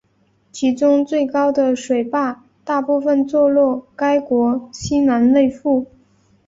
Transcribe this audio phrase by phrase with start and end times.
[0.51, 5.85] 其中最高的水坝大部分坐落该国西南内腹。